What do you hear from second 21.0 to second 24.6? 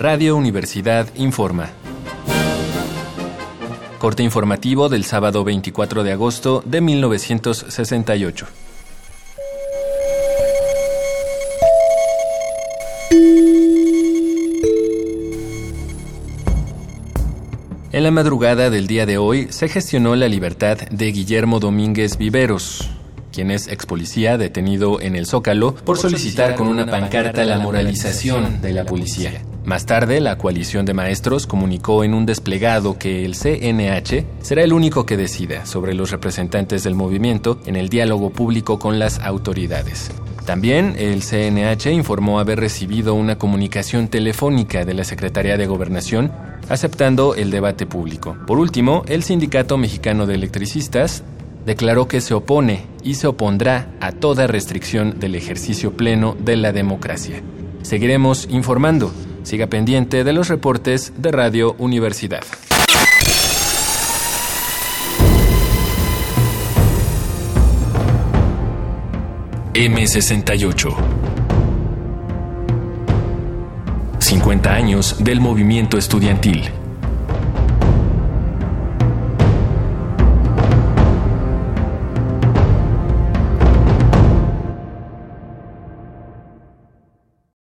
Guillermo Domínguez Viveros, quien es ex policía